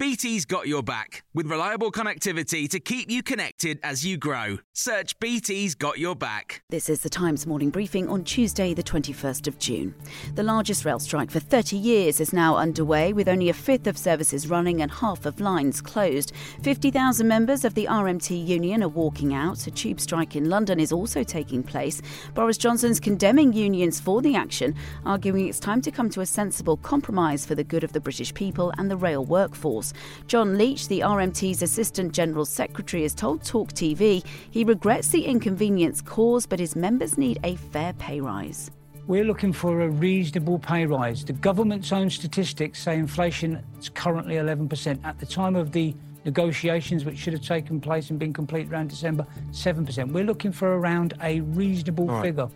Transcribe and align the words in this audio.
BT's 0.00 0.44
got 0.44 0.68
your 0.68 0.84
back 0.84 1.24
with 1.34 1.50
reliable 1.50 1.90
connectivity 1.90 2.70
to 2.70 2.78
keep 2.78 3.10
you 3.10 3.20
connected 3.20 3.80
as 3.82 4.06
you 4.06 4.16
grow. 4.16 4.58
Search 4.72 5.18
BT's 5.18 5.74
got 5.74 5.98
your 5.98 6.14
back. 6.14 6.62
This 6.70 6.88
is 6.88 7.00
the 7.00 7.08
Times 7.08 7.48
morning 7.48 7.70
briefing 7.70 8.08
on 8.08 8.22
Tuesday, 8.22 8.74
the 8.74 8.82
21st 8.84 9.48
of 9.48 9.58
June. 9.58 9.96
The 10.36 10.44
largest 10.44 10.84
rail 10.84 11.00
strike 11.00 11.32
for 11.32 11.40
30 11.40 11.76
years 11.76 12.20
is 12.20 12.32
now 12.32 12.56
underway, 12.56 13.12
with 13.12 13.26
only 13.26 13.48
a 13.48 13.52
fifth 13.52 13.88
of 13.88 13.98
services 13.98 14.48
running 14.48 14.82
and 14.82 14.92
half 14.92 15.26
of 15.26 15.40
lines 15.40 15.80
closed. 15.80 16.32
50,000 16.62 17.26
members 17.26 17.64
of 17.64 17.74
the 17.74 17.86
RMT 17.86 18.46
union 18.46 18.84
are 18.84 18.88
walking 18.88 19.34
out. 19.34 19.66
A 19.66 19.72
tube 19.72 19.98
strike 19.98 20.36
in 20.36 20.48
London 20.48 20.78
is 20.78 20.92
also 20.92 21.24
taking 21.24 21.64
place. 21.64 22.00
Boris 22.34 22.56
Johnson's 22.56 23.00
condemning 23.00 23.52
unions 23.52 23.98
for 23.98 24.22
the 24.22 24.36
action, 24.36 24.76
arguing 25.04 25.48
it's 25.48 25.58
time 25.58 25.82
to 25.82 25.90
come 25.90 26.08
to 26.10 26.20
a 26.20 26.26
sensible 26.26 26.76
compromise 26.76 27.44
for 27.44 27.56
the 27.56 27.64
good 27.64 27.82
of 27.82 27.92
the 27.92 28.00
British 28.00 28.32
people 28.32 28.72
and 28.78 28.88
the 28.88 28.96
rail 28.96 29.24
workforce. 29.24 29.87
John 30.26 30.58
Leach, 30.58 30.88
the 30.88 31.00
RMT's 31.00 31.62
Assistant 31.62 32.12
General 32.12 32.44
Secretary, 32.44 33.02
has 33.02 33.14
told 33.14 33.44
Talk 33.44 33.72
TV 33.72 34.24
he 34.50 34.64
regrets 34.64 35.08
the 35.08 35.24
inconvenience 35.24 36.00
caused, 36.00 36.48
but 36.48 36.58
his 36.58 36.76
members 36.76 37.18
need 37.18 37.38
a 37.44 37.56
fair 37.56 37.92
pay 37.94 38.20
rise. 38.20 38.70
We're 39.06 39.24
looking 39.24 39.54
for 39.54 39.80
a 39.80 39.88
reasonable 39.88 40.58
pay 40.58 40.84
rise. 40.84 41.24
The 41.24 41.32
government's 41.32 41.92
own 41.92 42.10
statistics 42.10 42.82
say 42.82 42.98
inflation 42.98 43.64
is 43.78 43.88
currently 43.88 44.34
11%. 44.34 45.02
At 45.02 45.18
the 45.18 45.24
time 45.24 45.56
of 45.56 45.72
the 45.72 45.94
negotiations, 46.28 47.06
which 47.06 47.16
should 47.16 47.32
have 47.32 47.42
taken 47.42 47.80
place 47.80 48.10
and 48.10 48.18
been 48.18 48.34
complete 48.34 48.70
around 48.70 48.88
December, 48.90 49.26
7%. 49.50 50.12
We're 50.12 50.24
looking 50.24 50.52
for 50.52 50.78
around 50.78 51.14
a 51.22 51.40
reasonable 51.40 52.06
right. 52.06 52.22
figure. 52.22 52.48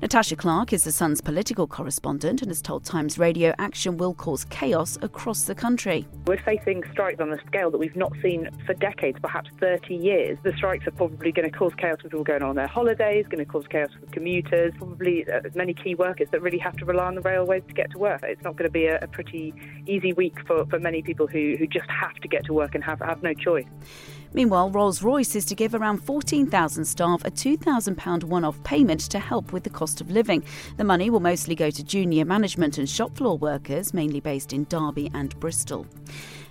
Natasha 0.00 0.34
Clark 0.34 0.72
is 0.72 0.82
the 0.82 0.90
Sun's 0.90 1.20
political 1.20 1.68
correspondent 1.68 2.42
and 2.42 2.50
has 2.50 2.60
told 2.60 2.84
Times 2.84 3.18
Radio 3.18 3.54
action 3.58 3.96
will 3.96 4.14
cause 4.14 4.44
chaos 4.46 4.98
across 5.02 5.44
the 5.44 5.54
country. 5.54 6.04
We're 6.26 6.42
facing 6.42 6.82
strikes 6.90 7.20
on 7.20 7.32
a 7.32 7.38
scale 7.46 7.70
that 7.70 7.78
we've 7.78 7.94
not 7.94 8.12
seen 8.20 8.50
for 8.66 8.74
decades, 8.74 9.18
perhaps 9.22 9.50
30 9.60 9.94
years. 9.94 10.38
The 10.42 10.52
strikes 10.56 10.88
are 10.88 10.92
probably 10.92 11.30
going 11.30 11.48
to 11.48 11.56
cause 11.56 11.72
chaos 11.78 11.98
with 12.02 12.10
people 12.10 12.24
going 12.24 12.42
on 12.42 12.56
their 12.56 12.66
holidays, 12.66 13.26
going 13.30 13.44
to 13.44 13.50
cause 13.50 13.66
chaos 13.70 13.90
for 14.00 14.06
commuters, 14.06 14.72
probably 14.76 15.24
uh, 15.30 15.40
many 15.54 15.74
key 15.74 15.94
workers 15.94 16.26
that 16.32 16.42
really 16.42 16.58
have 16.58 16.76
to 16.78 16.84
rely 16.84 17.04
on 17.04 17.14
the 17.14 17.20
railways 17.20 17.62
to 17.68 17.74
get 17.74 17.92
to 17.92 17.98
work. 17.98 18.20
It's 18.24 18.42
not 18.42 18.56
going 18.56 18.68
to 18.68 18.72
be 18.72 18.86
a, 18.86 18.98
a 19.00 19.06
pretty 19.06 19.54
easy 19.86 20.12
week 20.12 20.34
for, 20.46 20.66
for 20.66 20.80
many 20.80 21.02
people 21.02 21.28
who, 21.28 21.54
who 21.58 21.66
just 21.68 21.88
have 21.88 22.14
to 22.14 22.28
get 22.28 22.44
to 22.46 22.52
work 22.52 22.74
and 22.74 22.82
have, 22.82 22.98
have 23.00 23.11
no 23.20 23.34
choice. 23.34 23.66
Meanwhile, 24.34 24.70
Rolls 24.70 25.02
Royce 25.02 25.36
is 25.36 25.44
to 25.46 25.54
give 25.54 25.74
around 25.74 25.98
14,000 25.98 26.84
staff 26.86 27.22
a 27.24 27.30
£2,000 27.30 28.24
one 28.24 28.44
off 28.44 28.62
payment 28.64 29.00
to 29.10 29.18
help 29.18 29.52
with 29.52 29.64
the 29.64 29.70
cost 29.70 30.00
of 30.00 30.10
living. 30.10 30.42
The 30.78 30.84
money 30.84 31.10
will 31.10 31.20
mostly 31.20 31.54
go 31.54 31.68
to 31.70 31.84
junior 31.84 32.24
management 32.24 32.78
and 32.78 32.88
shop 32.88 33.14
floor 33.14 33.36
workers, 33.36 33.92
mainly 33.92 34.20
based 34.20 34.54
in 34.54 34.64
Derby 34.64 35.10
and 35.12 35.38
Bristol. 35.38 35.86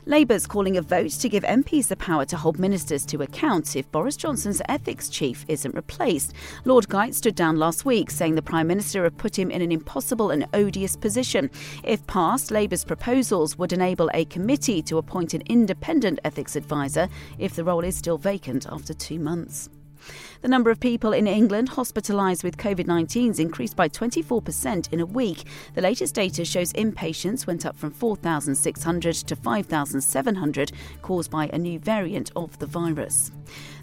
Labour's 0.06 0.48
calling 0.48 0.78
a 0.78 0.82
vote 0.82 1.12
to 1.12 1.30
give 1.30 1.44
MPs 1.44 1.88
the 1.88 1.96
power 1.96 2.26
to 2.26 2.36
hold 2.36 2.58
ministers 2.58 3.06
to 3.06 3.22
account 3.22 3.76
if 3.76 3.92
Boris 3.92 4.18
Johnson's 4.18 4.62
ethics 4.68 5.10
chief 5.10 5.46
isn't 5.48 5.76
replaced. 5.76 6.34
Lord 6.66 6.88
Geidt 6.88 7.14
stood 7.14 7.36
down 7.36 7.58
last 7.58 7.86
week, 7.86 8.10
saying 8.10 8.34
the 8.34 8.42
Prime 8.42 8.66
Minister 8.66 9.04
had 9.04 9.20
put 9.20 9.38
him 9.38 9.52
in 9.52 9.62
an 9.62 9.72
impossible 9.72 10.32
and 10.32 10.48
odious 10.56 10.96
position. 10.96 11.52
If 11.84 12.06
passed, 12.08 12.50
Labour's 12.50 12.84
proposals 12.84 13.60
would 13.60 13.74
enable 13.74 14.10
a 14.14 14.26
committee 14.26 14.82
to 14.84 14.98
appoint 14.98 15.36
an 15.36 15.44
independent 15.46 16.20
ethics 16.24 16.56
advisor 16.56 17.08
if 17.38 17.56
the 17.56 17.64
role 17.64 17.84
is 17.84 17.96
still 17.96 18.18
vacant 18.18 18.66
after 18.72 18.96
two 18.96 19.20
months. 19.20 19.70
The 20.42 20.48
number 20.48 20.72
of 20.72 20.80
people 20.80 21.14
in 21.14 21.28
England 21.28 21.70
hospitalised 21.70 22.44
with 22.44 22.58
COVID 22.58 22.88
19 22.88 23.28
has 23.28 23.40
increased 23.40 23.76
by 23.76 23.88
24% 23.88 24.92
in 24.92 25.00
a 25.00 25.06
week. 25.06 25.44
The 25.76 25.82
latest 25.82 26.16
data 26.16 26.44
shows 26.46 26.74
inpatients 26.74 27.46
went 27.46 27.64
up 27.64 27.78
from 27.78 27.92
4,600 27.92 29.14
to 29.14 29.36
5,700, 29.36 30.72
caused 31.04 31.30
by 31.30 31.48
a 31.54 31.60
new 31.60 31.78
variant 31.78 32.32
of 32.36 32.58
the 32.58 32.66
virus. 32.66 33.32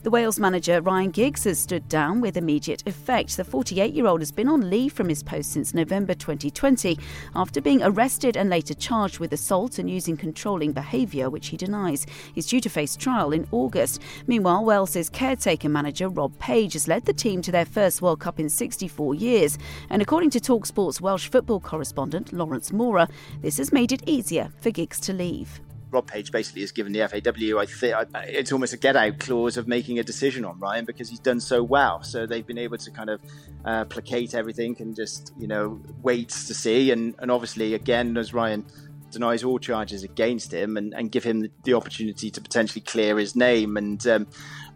The 0.02 0.10
Wales 0.10 0.40
manager 0.40 0.80
Ryan 0.80 1.10
Giggs 1.10 1.44
has 1.44 1.58
stood 1.58 1.88
down 1.88 2.20
with 2.20 2.36
immediate 2.36 2.82
effect. 2.86 3.36
The 3.36 3.44
48 3.44 3.92
year 3.94 4.06
old 4.06 4.20
has 4.20 4.32
been 4.32 4.48
on 4.48 4.70
leave 4.70 4.92
from 4.92 5.08
his 5.08 5.22
post 5.22 5.52
since 5.52 5.74
November 5.74 6.14
2020 6.14 6.98
after 7.36 7.60
being 7.60 7.82
arrested 7.82 8.36
and 8.36 8.48
later 8.48 8.74
charged 8.74 9.18
with 9.18 9.32
assault 9.32 9.78
and 9.78 9.90
using 9.90 10.16
controlling 10.16 10.72
behaviour, 10.72 11.30
which 11.30 11.48
he 11.48 11.56
denies. 11.56 12.06
He's 12.34 12.46
due 12.46 12.60
to 12.60 12.70
face 12.70 12.96
trial 12.96 13.32
in 13.32 13.46
August. 13.52 14.00
Meanwhile, 14.26 14.64
Wales's 14.64 15.08
caretaker 15.08 15.68
manager 15.68 16.08
Rob 16.08 16.38
Page 16.48 16.72
has 16.72 16.88
led 16.88 17.04
the 17.04 17.12
team 17.12 17.42
to 17.42 17.52
their 17.52 17.66
first 17.66 18.00
World 18.00 18.20
Cup 18.20 18.40
in 18.40 18.48
64 18.48 19.14
years. 19.14 19.58
And 19.90 20.00
according 20.00 20.30
to 20.30 20.40
Talksport's 20.40 20.98
Welsh 20.98 21.28
football 21.28 21.60
correspondent 21.60 22.32
Lawrence 22.32 22.72
Mora, 22.72 23.06
this 23.42 23.58
has 23.58 23.70
made 23.70 23.92
it 23.92 24.02
easier 24.06 24.50
for 24.62 24.70
Giggs 24.70 24.98
to 25.00 25.12
leave. 25.12 25.60
Rob 25.90 26.06
Page 26.06 26.32
basically 26.32 26.62
has 26.62 26.72
given 26.72 26.94
the 26.94 27.00
FAW, 27.00 27.58
I 27.58 27.66
think, 27.66 27.94
it's 28.34 28.50
almost 28.50 28.72
a 28.72 28.78
get 28.78 28.96
out 28.96 29.18
clause 29.18 29.58
of 29.58 29.68
making 29.68 29.98
a 29.98 30.02
decision 30.02 30.46
on 30.46 30.58
Ryan 30.58 30.86
because 30.86 31.10
he's 31.10 31.20
done 31.20 31.38
so 31.38 31.62
well. 31.62 32.02
So 32.02 32.24
they've 32.24 32.46
been 32.46 32.56
able 32.56 32.78
to 32.78 32.90
kind 32.92 33.10
of 33.10 33.20
uh, 33.66 33.84
placate 33.84 34.34
everything 34.34 34.74
and 34.78 34.96
just, 34.96 35.34
you 35.38 35.48
know, 35.48 35.78
wait 36.00 36.30
to 36.30 36.54
see. 36.54 36.92
And, 36.92 37.14
and 37.18 37.30
obviously, 37.30 37.74
again, 37.74 38.16
as 38.16 38.32
Ryan 38.32 38.64
denies 39.10 39.44
all 39.44 39.58
charges 39.58 40.02
against 40.02 40.52
him 40.52 40.76
and, 40.76 40.94
and 40.94 41.10
give 41.10 41.24
him 41.24 41.48
the 41.64 41.74
opportunity 41.74 42.30
to 42.30 42.40
potentially 42.40 42.80
clear 42.80 43.18
his 43.18 43.34
name. 43.34 43.76
And 43.76 44.06
um, 44.06 44.26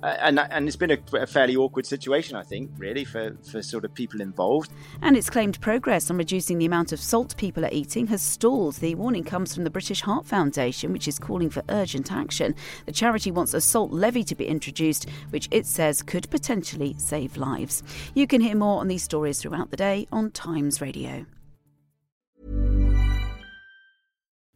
uh, 0.02 0.16
and 0.20 0.40
and 0.40 0.66
it's 0.66 0.76
been 0.76 0.90
a, 0.90 0.98
a, 1.16 1.26
fairly 1.26 1.54
awkward 1.54 1.86
situation, 1.86 2.36
I 2.36 2.42
think, 2.42 2.70
really 2.76 3.04
for 3.04 3.36
for 3.50 3.62
sort 3.62 3.84
of 3.84 3.94
people 3.94 4.20
involved. 4.20 4.72
And 5.00 5.16
its 5.16 5.30
claimed 5.30 5.60
progress 5.60 6.10
on 6.10 6.16
reducing 6.16 6.58
the 6.58 6.66
amount 6.66 6.92
of 6.92 6.98
salt 6.98 7.36
people 7.36 7.64
are 7.64 7.70
eating 7.72 8.08
has 8.08 8.20
stalled. 8.20 8.76
The 8.76 8.96
warning 8.96 9.22
comes 9.22 9.54
from 9.54 9.64
the 9.64 9.70
British 9.70 10.00
Heart 10.00 10.26
Foundation, 10.26 10.92
which 10.92 11.06
is 11.06 11.18
calling 11.18 11.50
for 11.50 11.62
urgent 11.68 12.10
action. 12.10 12.54
The 12.86 12.92
charity 12.92 13.30
wants 13.30 13.54
a 13.54 13.60
salt 13.60 13.92
levy 13.92 14.24
to 14.24 14.34
be 14.34 14.46
introduced, 14.46 15.08
which 15.30 15.48
it 15.52 15.66
says 15.66 16.02
could 16.02 16.28
potentially 16.30 16.96
save 16.98 17.36
lives. 17.36 17.82
You 18.14 18.26
can 18.26 18.40
hear 18.40 18.56
more 18.56 18.80
on 18.80 18.88
these 18.88 19.04
stories 19.04 19.40
throughout 19.40 19.70
the 19.70 19.76
day 19.76 20.08
on 20.10 20.32
Times 20.32 20.80
Radio. 20.80 21.26